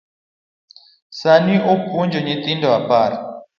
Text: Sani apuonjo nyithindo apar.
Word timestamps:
Sani 1.19 1.55
apuonjo 1.73 2.19
nyithindo 2.21 2.67
apar. 2.79 3.11